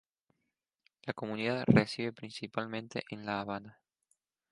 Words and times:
La 1.03 1.13
comunidad 1.13 1.63
reside 1.67 2.11
principalmente 2.11 3.03
en 3.11 3.23
La 3.23 3.39
Habana. 3.41 3.79